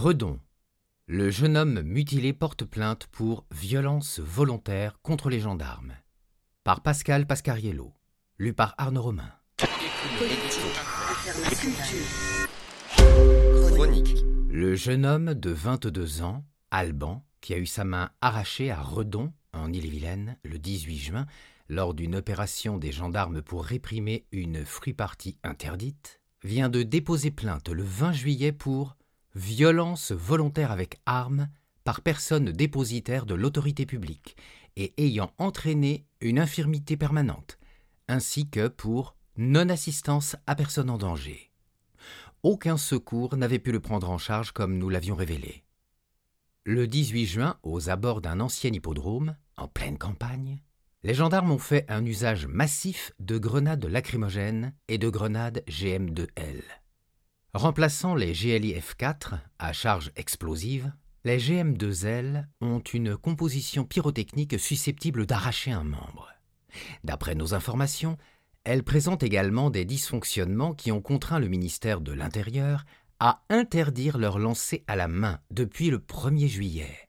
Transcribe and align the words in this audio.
Redon. 0.00 0.40
Le 1.06 1.28
jeune 1.28 1.58
homme 1.58 1.82
mutilé 1.82 2.32
porte 2.32 2.64
plainte 2.64 3.06
pour 3.08 3.44
violence 3.50 4.18
volontaire 4.18 4.98
contre 5.02 5.28
les 5.28 5.40
gendarmes. 5.40 5.92
Par 6.64 6.82
Pascal 6.82 7.26
Pascariello. 7.26 7.92
Lu 8.38 8.54
par 8.54 8.74
Arnaud 8.78 9.02
Romain. 9.02 9.30
Le 14.48 14.74
jeune 14.74 15.04
homme 15.04 15.34
de 15.34 15.50
22 15.50 16.22
ans, 16.22 16.46
Alban, 16.70 17.22
qui 17.42 17.52
a 17.52 17.58
eu 17.58 17.66
sa 17.66 17.84
main 17.84 18.08
arrachée 18.22 18.70
à 18.70 18.80
Redon, 18.80 19.34
en 19.52 19.70
Ille-et-Vilaine, 19.70 20.38
le 20.44 20.58
18 20.58 20.96
juin, 20.96 21.26
lors 21.68 21.92
d'une 21.92 22.16
opération 22.16 22.78
des 22.78 22.90
gendarmes 22.90 23.42
pour 23.42 23.66
réprimer 23.66 24.24
une 24.32 24.64
fruit 24.64 24.94
partie 24.94 25.36
interdite, 25.44 26.22
vient 26.42 26.70
de 26.70 26.82
déposer 26.82 27.30
plainte 27.30 27.68
le 27.68 27.82
20 27.82 28.12
juillet 28.12 28.52
pour 28.52 28.96
violence 29.34 30.12
volontaire 30.12 30.70
avec 30.70 31.00
arme 31.06 31.48
par 31.84 32.00
personne 32.00 32.52
dépositaire 32.52 33.26
de 33.26 33.34
l'autorité 33.34 33.86
publique 33.86 34.36
et 34.76 34.92
ayant 34.98 35.32
entraîné 35.38 36.06
une 36.20 36.38
infirmité 36.38 36.96
permanente, 36.96 37.58
ainsi 38.08 38.48
que 38.48 38.68
pour 38.68 39.16
non-assistance 39.36 40.36
à 40.46 40.54
personne 40.54 40.90
en 40.90 40.98
danger. 40.98 41.50
Aucun 42.42 42.76
secours 42.76 43.36
n'avait 43.36 43.58
pu 43.58 43.72
le 43.72 43.80
prendre 43.80 44.10
en 44.10 44.18
charge 44.18 44.52
comme 44.52 44.78
nous 44.78 44.88
l'avions 44.88 45.16
révélé. 45.16 45.64
Le 46.64 46.86
18 46.86 47.26
juin, 47.26 47.58
aux 47.62 47.90
abords 47.90 48.20
d'un 48.20 48.40
ancien 48.40 48.72
hippodrome, 48.72 49.36
en 49.56 49.68
pleine 49.68 49.98
campagne, 49.98 50.62
les 51.02 51.14
gendarmes 51.14 51.50
ont 51.50 51.58
fait 51.58 51.86
un 51.88 52.04
usage 52.04 52.46
massif 52.46 53.12
de 53.18 53.38
grenades 53.38 53.86
lacrymogènes 53.86 54.74
et 54.88 54.98
de 54.98 55.08
grenades 55.08 55.62
GM2L. 55.66 56.62
Remplaçant 57.52 58.14
les 58.14 58.32
GLIF-4 58.32 59.40
à 59.58 59.72
charge 59.72 60.12
explosive, 60.14 60.92
les 61.24 61.38
GM2L 61.38 62.46
ont 62.60 62.78
une 62.78 63.16
composition 63.16 63.84
pyrotechnique 63.84 64.58
susceptible 64.58 65.26
d'arracher 65.26 65.72
un 65.72 65.82
membre. 65.82 66.28
D'après 67.02 67.34
nos 67.34 67.52
informations, 67.52 68.18
elles 68.62 68.84
présentent 68.84 69.24
également 69.24 69.70
des 69.70 69.84
dysfonctionnements 69.84 70.74
qui 70.74 70.92
ont 70.92 71.00
contraint 71.00 71.40
le 71.40 71.48
ministère 71.48 72.00
de 72.00 72.12
l'Intérieur 72.12 72.84
à 73.18 73.42
interdire 73.50 74.16
leur 74.16 74.38
lancer 74.38 74.84
à 74.86 74.94
la 74.94 75.08
main 75.08 75.40
depuis 75.50 75.90
le 75.90 75.98
1er 75.98 76.46
juillet. 76.46 77.08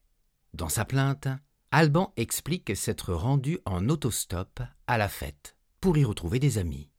Dans 0.55 0.69
sa 0.69 0.85
plainte, 0.85 1.27
Alban 1.69 2.13
explique 2.17 2.75
s'être 2.75 3.13
rendu 3.13 3.59
en 3.65 3.89
autostop 3.89 4.59
à 4.87 4.97
la 4.97 5.07
fête 5.07 5.55
pour 5.79 5.99
y 5.99 6.03
retrouver 6.03 6.39
des 6.39 6.57
amis. 6.57 6.89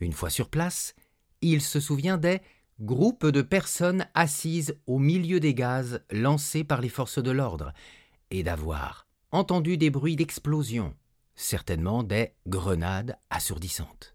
Une 0.00 0.12
fois 0.12 0.30
sur 0.30 0.50
place, 0.50 0.94
il 1.42 1.60
se 1.62 1.80
souvient 1.80 2.18
des 2.18 2.40
groupes 2.80 3.26
de 3.26 3.42
personnes 3.42 4.06
assises 4.14 4.76
au 4.86 4.98
milieu 4.98 5.40
des 5.40 5.54
gaz 5.54 6.02
lancés 6.10 6.64
par 6.64 6.80
les 6.80 6.88
forces 6.88 7.22
de 7.22 7.30
l'ordre 7.30 7.72
et 8.30 8.42
d'avoir 8.42 9.06
entendu 9.32 9.76
des 9.76 9.90
bruits 9.90 10.16
d'explosion, 10.16 10.94
certainement 11.34 12.02
des 12.02 12.32
grenades 12.46 13.18
assourdissantes. 13.30 14.14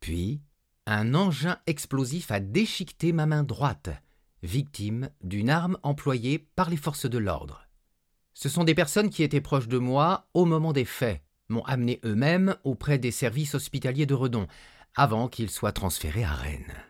Puis, 0.00 0.40
un 0.86 1.14
engin 1.14 1.58
explosif 1.66 2.30
a 2.30 2.40
déchiqueté 2.40 3.12
ma 3.12 3.26
main 3.26 3.44
droite, 3.44 3.90
victime 4.42 5.10
d'une 5.22 5.50
arme 5.50 5.78
employée 5.82 6.38
par 6.38 6.70
les 6.70 6.76
forces 6.76 7.08
de 7.08 7.18
l'ordre. 7.18 7.66
Ce 8.34 8.48
sont 8.48 8.64
des 8.64 8.74
personnes 8.74 9.10
qui 9.10 9.22
étaient 9.22 9.40
proches 9.40 9.68
de 9.68 9.78
moi 9.78 10.28
au 10.34 10.46
moment 10.46 10.72
des 10.72 10.84
faits, 10.84 11.22
m'ont 11.48 11.64
amené 11.64 12.00
eux-mêmes 12.04 12.56
auprès 12.64 12.98
des 12.98 13.10
services 13.10 13.54
hospitaliers 13.54 14.06
de 14.06 14.14
Redon, 14.14 14.46
avant 14.96 15.28
qu'ils 15.28 15.50
soient 15.50 15.72
transférés 15.72 16.24
à 16.24 16.32
Rennes. 16.32 16.89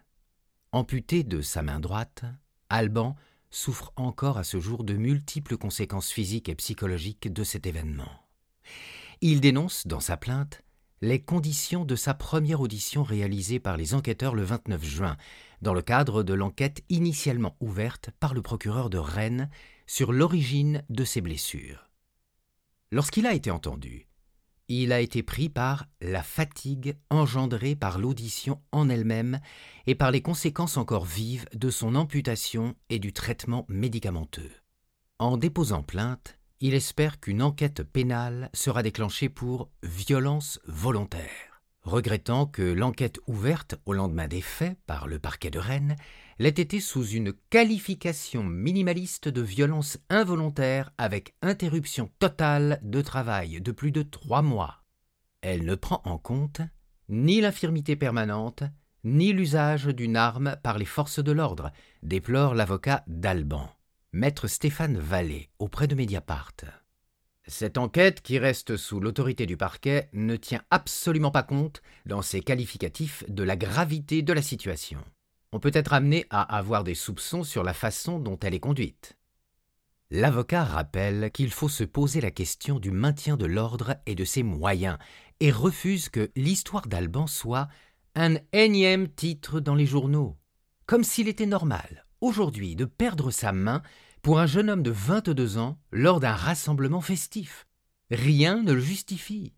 Amputé 0.72 1.24
de 1.24 1.40
sa 1.40 1.62
main 1.62 1.80
droite, 1.80 2.24
Alban 2.68 3.16
souffre 3.50 3.92
encore 3.96 4.38
à 4.38 4.44
ce 4.44 4.60
jour 4.60 4.84
de 4.84 4.94
multiples 4.94 5.56
conséquences 5.56 6.12
physiques 6.12 6.48
et 6.48 6.54
psychologiques 6.54 7.32
de 7.32 7.42
cet 7.42 7.66
événement. 7.66 8.28
Il 9.20 9.40
dénonce 9.40 9.88
dans 9.88 9.98
sa 9.98 10.16
plainte 10.16 10.62
les 11.00 11.20
conditions 11.20 11.84
de 11.84 11.96
sa 11.96 12.14
première 12.14 12.60
audition 12.60 13.02
réalisée 13.02 13.58
par 13.58 13.76
les 13.76 13.94
enquêteurs 13.94 14.36
le 14.36 14.44
29 14.44 14.84
juin, 14.84 15.16
dans 15.60 15.74
le 15.74 15.82
cadre 15.82 16.22
de 16.22 16.34
l'enquête 16.34 16.84
initialement 16.88 17.56
ouverte 17.58 18.10
par 18.20 18.32
le 18.32 18.42
procureur 18.42 18.90
de 18.90 18.98
Rennes 18.98 19.50
sur 19.88 20.12
l'origine 20.12 20.84
de 20.88 21.02
ses 21.04 21.20
blessures. 21.20 21.90
Lorsqu'il 22.92 23.26
a 23.26 23.34
été 23.34 23.50
entendu, 23.50 24.06
il 24.72 24.92
a 24.92 25.00
été 25.00 25.24
pris 25.24 25.48
par 25.48 25.86
la 26.00 26.22
fatigue 26.22 26.96
engendrée 27.10 27.74
par 27.74 27.98
l'audition 27.98 28.62
en 28.70 28.88
elle-même 28.88 29.40
et 29.88 29.96
par 29.96 30.12
les 30.12 30.22
conséquences 30.22 30.76
encore 30.76 31.04
vives 31.04 31.46
de 31.54 31.70
son 31.70 31.96
amputation 31.96 32.76
et 32.88 33.00
du 33.00 33.12
traitement 33.12 33.66
médicamenteux. 33.68 34.52
En 35.18 35.36
déposant 35.36 35.82
plainte, 35.82 36.38
il 36.60 36.74
espère 36.74 37.18
qu'une 37.18 37.42
enquête 37.42 37.82
pénale 37.82 38.48
sera 38.54 38.84
déclenchée 38.84 39.28
pour 39.28 39.70
violence 39.82 40.60
volontaire, 40.66 41.49
regrettant 41.82 42.46
que 42.46 42.62
l'enquête 42.62 43.20
ouverte 43.26 43.76
au 43.86 43.92
lendemain 43.92 44.28
des 44.28 44.40
faits 44.40 44.78
par 44.86 45.06
le 45.06 45.18
parquet 45.18 45.50
de 45.50 45.58
Rennes 45.58 45.96
l'ait 46.38 46.48
été 46.48 46.80
sous 46.80 47.06
une 47.06 47.32
qualification 47.50 48.42
minimaliste 48.42 49.28
de 49.28 49.42
violence 49.42 49.98
involontaire 50.08 50.90
avec 50.98 51.34
interruption 51.42 52.10
totale 52.18 52.80
de 52.82 53.02
travail 53.02 53.60
de 53.60 53.72
plus 53.72 53.92
de 53.92 54.02
trois 54.02 54.42
mois. 54.42 54.82
Elle 55.42 55.64
ne 55.64 55.74
prend 55.74 56.02
en 56.04 56.18
compte 56.18 56.60
ni 57.08 57.40
l'infirmité 57.40 57.96
permanente, 57.96 58.62
ni 59.04 59.32
l'usage 59.32 59.86
d'une 59.86 60.16
arme 60.16 60.56
par 60.62 60.78
les 60.78 60.84
forces 60.84 61.22
de 61.22 61.32
l'ordre, 61.32 61.72
déplore 62.02 62.54
l'avocat 62.54 63.04
d'Alban. 63.06 63.68
Maître 64.12 64.48
Stéphane 64.48 64.98
Vallée, 64.98 65.50
auprès 65.58 65.86
de 65.86 65.94
Mediapart. 65.94 66.52
Cette 67.50 67.78
enquête, 67.78 68.22
qui 68.22 68.38
reste 68.38 68.76
sous 68.76 69.00
l'autorité 69.00 69.44
du 69.44 69.56
parquet, 69.56 70.08
ne 70.12 70.36
tient 70.36 70.62
absolument 70.70 71.32
pas 71.32 71.42
compte, 71.42 71.82
dans 72.06 72.22
ses 72.22 72.42
qualificatifs, 72.42 73.24
de 73.28 73.42
la 73.42 73.56
gravité 73.56 74.22
de 74.22 74.32
la 74.32 74.40
situation. 74.40 75.00
On 75.50 75.58
peut 75.58 75.72
être 75.74 75.92
amené 75.92 76.26
à 76.30 76.42
avoir 76.42 76.84
des 76.84 76.94
soupçons 76.94 77.42
sur 77.42 77.64
la 77.64 77.74
façon 77.74 78.20
dont 78.20 78.38
elle 78.38 78.54
est 78.54 78.60
conduite. 78.60 79.18
L'avocat 80.12 80.62
rappelle 80.62 81.32
qu'il 81.32 81.50
faut 81.50 81.68
se 81.68 81.82
poser 81.82 82.20
la 82.20 82.30
question 82.30 82.78
du 82.78 82.92
maintien 82.92 83.36
de 83.36 83.46
l'ordre 83.46 83.96
et 84.06 84.14
de 84.14 84.24
ses 84.24 84.44
moyens, 84.44 84.96
et 85.40 85.50
refuse 85.50 86.08
que 86.08 86.30
l'histoire 86.36 86.86
d'Alban 86.86 87.26
soit 87.26 87.66
un 88.14 88.36
énième 88.52 89.08
titre 89.08 89.58
dans 89.58 89.74
les 89.74 89.86
journaux, 89.86 90.36
comme 90.86 91.02
s'il 91.02 91.26
était 91.26 91.46
normal, 91.46 92.06
aujourd'hui 92.20 92.76
de 92.76 92.84
perdre 92.84 93.32
sa 93.32 93.50
main 93.50 93.82
pour 94.22 94.38
un 94.38 94.46
jeune 94.46 94.70
homme 94.70 94.82
de 94.82 94.90
22 94.90 95.58
ans 95.58 95.78
lors 95.92 96.20
d'un 96.20 96.34
rassemblement 96.34 97.00
festif. 97.00 97.66
Rien 98.10 98.62
ne 98.62 98.72
le 98.72 98.80
justifie. 98.80 99.54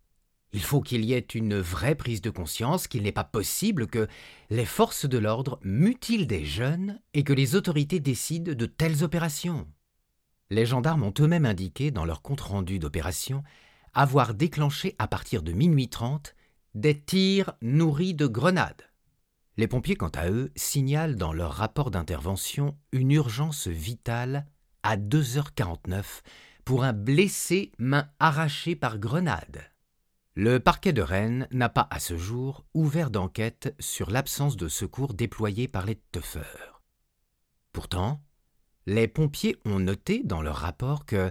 Il 0.52 0.62
faut 0.62 0.82
qu'il 0.82 1.04
y 1.04 1.14
ait 1.14 1.18
une 1.18 1.58
vraie 1.58 1.94
prise 1.94 2.20
de 2.20 2.30
conscience 2.30 2.86
qu'il 2.86 3.02
n'est 3.02 3.12
pas 3.12 3.24
possible 3.24 3.86
que 3.86 4.06
les 4.50 4.66
forces 4.66 5.06
de 5.08 5.18
l'ordre 5.18 5.58
mutilent 5.62 6.26
des 6.26 6.44
jeunes 6.44 7.00
et 7.14 7.24
que 7.24 7.32
les 7.32 7.54
autorités 7.56 8.00
décident 8.00 8.52
de 8.52 8.66
telles 8.66 9.02
opérations. 9.02 9.66
Les 10.50 10.66
gendarmes 10.66 11.04
ont 11.04 11.14
eux-mêmes 11.18 11.46
indiqué 11.46 11.90
dans 11.90 12.04
leur 12.04 12.20
compte-rendu 12.20 12.78
d'opération 12.78 13.42
avoir 13.94 14.34
déclenché 14.34 14.94
à 14.98 15.08
partir 15.08 15.42
de 15.42 15.52
minuit 15.52 15.88
trente 15.88 16.34
des 16.74 16.98
tirs 16.98 17.54
nourris 17.62 18.14
de 18.14 18.26
grenades. 18.26 18.82
Les 19.58 19.68
pompiers, 19.68 19.96
quant 19.96 20.08
à 20.14 20.30
eux, 20.30 20.50
signalent 20.56 21.16
dans 21.16 21.32
leur 21.32 21.52
rapport 21.52 21.90
d'intervention 21.90 22.76
une 22.92 23.10
urgence 23.10 23.68
vitale 23.68 24.46
à 24.82 24.96
2h49 24.96 26.22
pour 26.64 26.84
un 26.84 26.92
blessé 26.92 27.72
main 27.78 28.08
arrachée 28.18 28.76
par 28.76 28.98
grenade. 28.98 29.62
Le 30.34 30.58
parquet 30.58 30.94
de 30.94 31.02
Rennes 31.02 31.46
n'a 31.50 31.68
pas 31.68 31.86
à 31.90 32.00
ce 32.00 32.16
jour 32.16 32.64
ouvert 32.72 33.10
d'enquête 33.10 33.74
sur 33.78 34.10
l'absence 34.10 34.56
de 34.56 34.68
secours 34.68 35.12
déployés 35.12 35.68
par 35.68 35.84
les 35.84 35.96
teufeurs. 35.96 36.82
Pourtant, 37.72 38.22
les 38.86 39.08
pompiers 39.08 39.56
ont 39.66 39.78
noté 39.78 40.22
dans 40.24 40.40
leur 40.40 40.56
rapport 40.56 41.04
que 41.04 41.30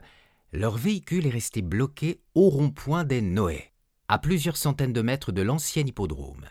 leur 0.53 0.77
véhicule 0.77 1.25
est 1.25 1.31
resté 1.31 1.63
bloqué 1.63 2.21
au 2.35 2.49
rond-point 2.49 3.03
des 3.03 3.21
Noé, 3.21 3.71
à 4.07 4.19
plusieurs 4.19 4.57
centaines 4.57 4.93
de 4.93 5.01
mètres 5.01 5.31
de 5.31 5.41
l'ancien 5.41 5.83
hippodrome. 5.85 6.45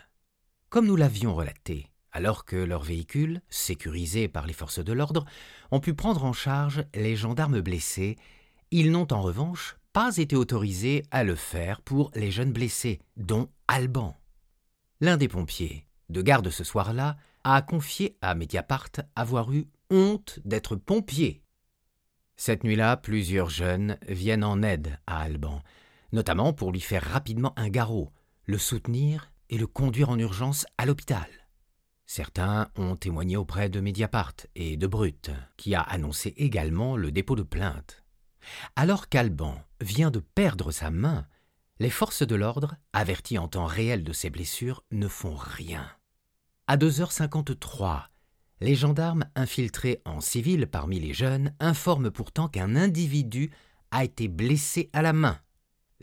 Comme 0.71 0.87
nous 0.87 0.95
l'avions 0.95 1.35
relaté, 1.35 1.91
alors 2.13 2.45
que 2.45 2.55
leurs 2.55 2.83
véhicules, 2.83 3.41
sécurisés 3.49 4.29
par 4.29 4.47
les 4.47 4.53
forces 4.53 4.79
de 4.79 4.93
l'ordre, 4.93 5.25
ont 5.69 5.81
pu 5.81 5.93
prendre 5.93 6.23
en 6.23 6.31
charge 6.31 6.85
les 6.95 7.17
gendarmes 7.17 7.59
blessés, 7.59 8.17
ils 8.71 8.89
n'ont 8.89 9.11
en 9.11 9.21
revanche 9.21 9.75
pas 9.91 10.15
été 10.15 10.37
autorisés 10.37 11.03
à 11.11 11.25
le 11.25 11.35
faire 11.35 11.81
pour 11.81 12.09
les 12.15 12.31
jeunes 12.31 12.53
blessés, 12.53 13.01
dont 13.17 13.49
Alban. 13.67 14.17
L'un 15.01 15.17
des 15.17 15.27
pompiers, 15.27 15.87
de 16.07 16.21
garde 16.21 16.49
ce 16.49 16.63
soir-là, 16.63 17.17
a 17.43 17.61
confié 17.61 18.15
à 18.21 18.33
Mediapart 18.33 18.91
avoir 19.17 19.51
eu 19.51 19.67
honte 19.89 20.39
d'être 20.45 20.77
pompier. 20.77 21.43
Cette 22.37 22.63
nuit-là, 22.63 22.95
plusieurs 22.95 23.49
jeunes 23.49 23.97
viennent 24.07 24.45
en 24.45 24.63
aide 24.63 24.97
à 25.05 25.19
Alban, 25.19 25.61
notamment 26.13 26.53
pour 26.53 26.71
lui 26.71 26.79
faire 26.79 27.03
rapidement 27.03 27.51
un 27.57 27.67
garrot, 27.67 28.13
le 28.45 28.57
soutenir 28.57 29.30
et 29.51 29.57
le 29.57 29.67
conduire 29.67 30.09
en 30.09 30.17
urgence 30.17 30.65
à 30.77 30.85
l'hôpital. 30.85 31.27
Certains 32.07 32.69
ont 32.75 32.95
témoigné 32.95 33.37
auprès 33.37 33.69
de 33.69 33.79
Mediapart 33.79 34.33
et 34.55 34.75
de 34.75 34.87
Brut, 34.87 35.31
qui 35.55 35.75
a 35.75 35.81
annoncé 35.81 36.33
également 36.37 36.97
le 36.97 37.11
dépôt 37.11 37.35
de 37.35 37.43
plainte. 37.43 38.03
Alors 38.75 39.07
qu'Alban 39.07 39.61
vient 39.79 40.11
de 40.11 40.19
perdre 40.19 40.71
sa 40.71 40.89
main, 40.89 41.27
les 41.79 41.89
forces 41.89 42.25
de 42.25 42.35
l'ordre, 42.35 42.75
averties 42.93 43.37
en 43.37 43.47
temps 43.47 43.65
réel 43.65 44.03
de 44.03 44.13
ses 44.13 44.29
blessures, 44.29 44.83
ne 44.91 45.07
font 45.07 45.35
rien. 45.35 45.87
À 46.67 46.77
2h53, 46.77 48.07
les 48.61 48.75
gendarmes 48.75 49.25
infiltrés 49.35 50.01
en 50.05 50.21
civil 50.21 50.67
parmi 50.67 50.99
les 50.99 51.13
jeunes 51.13 51.53
informent 51.59 52.11
pourtant 52.11 52.47
qu'un 52.47 52.75
individu 52.75 53.51
a 53.91 54.03
été 54.03 54.27
blessé 54.27 54.89
à 54.93 55.01
la 55.01 55.13
main. 55.13 55.39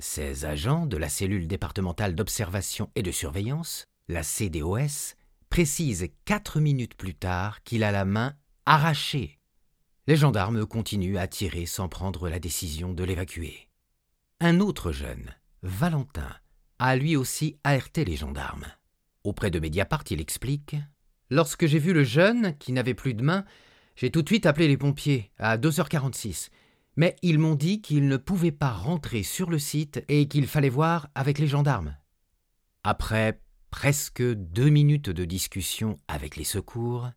Ces 0.01 0.45
agents 0.45 0.87
de 0.87 0.97
la 0.97 1.09
cellule 1.09 1.49
départementale 1.49 2.15
d'observation 2.15 2.89
et 2.95 3.03
de 3.03 3.11
surveillance, 3.11 3.87
la 4.07 4.23
CDOS, 4.23 5.15
précise 5.51 6.09
quatre 6.25 6.61
minutes 6.61 6.95
plus 6.95 7.15
tard 7.15 7.63
qu'il 7.65 7.83
a 7.83 7.91
la 7.91 8.05
main 8.05 8.35
arrachée. 8.65 9.41
Les 10.07 10.15
gendarmes 10.15 10.67
continuent 10.67 11.19
à 11.19 11.27
tirer 11.27 11.67
sans 11.67 11.89
prendre 11.89 12.29
la 12.29 12.39
décision 12.39 12.93
de 12.93 13.03
l'évacuer. 13.03 13.69
Un 14.41 14.61
autre 14.61 14.93
jeune, 14.93 15.35
Valentin, 15.63 16.31
a 16.79 16.95
lui 16.95 17.17
aussi 17.17 17.59
alerté 17.65 18.05
les 18.05 18.17
gendarmes. 18.17 18.67
Auprès 19.25 19.51
de 19.51 19.59
Mediapart, 19.59 20.05
il 20.11 20.21
explique 20.21 20.77
Lorsque 21.29 21.67
j'ai 21.67 21.81
vu 21.81 21.93
le 21.93 22.05
jeune, 22.05 22.57
qui 22.59 22.73
n'avait 22.73 22.95
plus 22.95 23.15
de 23.15 23.25
main, 23.25 23.45
j'ai 23.97 24.11
tout 24.11 24.23
de 24.23 24.29
suite 24.29 24.47
appelé 24.47 24.69
les 24.69 24.77
pompiers, 24.77 25.33
à 25.39 25.59
2h46. 25.59 26.51
Mais 26.99 27.17
ils 27.23 27.39
m'ont 27.39 27.55
dit 27.55 27.81
qu'ils 27.81 28.09
ne 28.09 28.19
pouvaient 28.19 28.53
pas 28.53 28.73
rentrer 28.73 29.23
sur 29.23 29.49
le 29.49 29.59
site 29.59 30.05
et 30.09 30.29
qu'il 30.29 30.47
fallait 30.47 30.69
voir 30.69 31.09
avec 31.15 31.39
les 31.39 31.47
gendarmes. 31.47 31.97
Après 32.85 33.41
Presque 33.71 34.23
deux 34.23 34.71
minutes 34.71 35.11
de 35.11 35.25
discussion 35.27 35.99
avec 36.09 36.37
les 36.37 36.45
secours, 36.45 37.11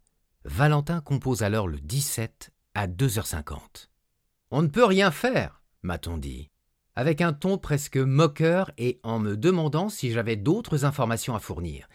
Valentin 0.44 1.00
compose 1.00 1.44
alors 1.44 1.68
le 1.68 1.80
17 1.80 2.52
à 2.76 2.88
2h50. 2.88 3.88
On 4.52 4.62
ne 4.62 4.68
peut 4.68 4.84
rien 4.84 5.12
faire, 5.12 5.64
m'a-t-on 5.82 6.18
dit, 6.18 6.50
avec 6.94 7.22
un 7.22 7.32
ton 7.32 7.58
presque 7.58 7.98
moqueur 7.98 8.70
et 8.78 9.00
en 9.04 9.18
me 9.18 9.38
demandant 9.38 9.88
si 9.88 10.12
j'avais 10.12 10.36
d'autres 10.36 10.84
informations 10.84 11.36
à 11.36 11.40
fournir. 11.40 11.88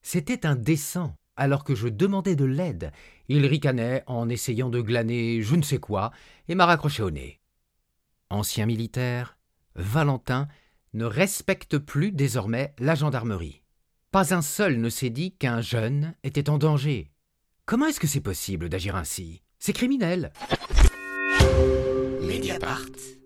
C'était 0.00 0.46
indécent. 0.46 1.16
Alors 1.38 1.62
que 1.62 1.76
je 1.76 1.86
demandais 1.86 2.34
de 2.34 2.44
l'aide, 2.44 2.90
il 3.28 3.46
ricanait 3.46 4.02
en 4.08 4.28
essayant 4.28 4.70
de 4.70 4.80
glaner 4.80 5.40
je 5.40 5.54
ne 5.54 5.62
sais 5.62 5.78
quoi 5.78 6.10
et 6.48 6.56
m'a 6.56 6.66
raccroché 6.66 7.00
au 7.04 7.12
nez. 7.12 7.40
Ancien 8.28 8.66
militaire, 8.66 9.38
Valentin 9.76 10.48
ne 10.94 11.04
respecte 11.04 11.78
plus 11.78 12.10
désormais 12.10 12.74
la 12.80 12.96
gendarmerie. 12.96 13.62
Pas 14.10 14.34
un 14.34 14.42
seul 14.42 14.80
ne 14.80 14.88
s'est 14.88 15.10
dit 15.10 15.30
qu'un 15.30 15.60
jeune 15.60 16.14
était 16.24 16.50
en 16.50 16.58
danger. 16.58 17.12
Comment 17.66 17.86
est-ce 17.86 18.00
que 18.00 18.08
c'est 18.08 18.20
possible 18.20 18.68
d'agir 18.68 18.96
ainsi? 18.96 19.42
C'est 19.60 19.72
criminel. 19.72 20.32
Mediapart. 22.20 23.17